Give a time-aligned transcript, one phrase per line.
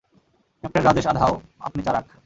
[0.63, 1.33] Captain Rajesh আধাউ,
[1.59, 2.05] আপনি চারাক।